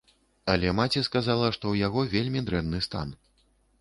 [0.53, 3.17] Але маці сказала, што ў яго вельмі дрэнны стан.